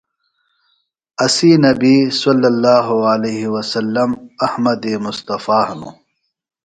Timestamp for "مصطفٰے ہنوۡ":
5.05-5.93